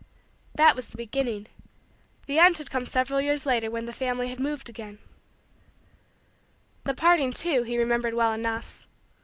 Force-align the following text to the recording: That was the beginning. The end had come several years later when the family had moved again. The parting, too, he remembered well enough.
That 0.55 0.75
was 0.75 0.87
the 0.87 0.97
beginning. 0.97 1.45
The 2.25 2.39
end 2.39 2.57
had 2.57 2.71
come 2.71 2.87
several 2.87 3.21
years 3.21 3.45
later 3.45 3.69
when 3.69 3.85
the 3.85 3.93
family 3.93 4.29
had 4.29 4.39
moved 4.39 4.67
again. 4.67 4.97
The 6.85 6.95
parting, 6.95 7.33
too, 7.33 7.61
he 7.61 7.77
remembered 7.77 8.15
well 8.15 8.33
enough. 8.33 8.87